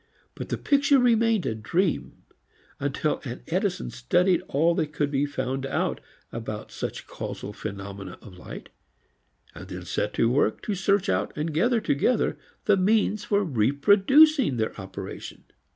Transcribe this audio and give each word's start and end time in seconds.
But 0.33 0.49
the 0.49 0.57
picture 0.57 0.97
remained 0.97 1.45
a 1.45 1.53
dream 1.53 2.23
until 2.79 3.21
an 3.23 3.43
Edison 3.49 3.91
studied 3.91 4.41
all 4.47 4.73
that 4.73 4.93
could 4.93 5.11
be 5.11 5.27
found 5.27 5.63
out 5.67 6.01
about 6.31 6.71
such 6.71 7.05
casual 7.05 7.53
phenomena 7.53 8.17
of 8.19 8.35
light, 8.35 8.69
and 9.53 9.67
then 9.67 9.85
set 9.85 10.15
to 10.15 10.27
work 10.27 10.63
to 10.63 10.73
search 10.73 11.07
out 11.07 11.31
and 11.37 11.53
gather 11.53 11.79
together 11.79 12.35
the 12.65 12.77
means 12.77 13.25
for 13.25 13.43
reproducing 13.43 14.57
their 14.57 14.75
operation. 14.81 15.43